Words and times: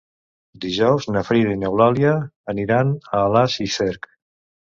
Dijous 0.61 1.05
na 1.15 1.21
Frida 1.27 1.51
i 1.55 1.59
n'Eulàlia 1.63 2.15
aniran 2.55 2.95
a 3.11 3.21
Alàs 3.29 3.61
i 3.69 3.71
Cerc. 3.79 4.11